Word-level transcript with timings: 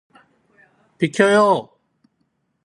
비켜요! 0.97 1.45